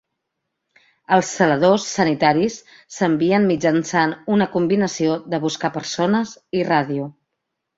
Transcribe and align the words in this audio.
Els 1.17 1.27
zeladors 1.41 1.85
sanitaris 1.97 2.57
s'envien 2.95 3.45
mitjançant 3.51 4.17
una 4.37 4.49
combinació 4.57 5.21
de 5.35 5.45
buscapersones 5.45 6.33
i 6.63 6.67
ràdio. 6.75 7.07